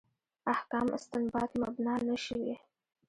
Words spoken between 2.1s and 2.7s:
شوي.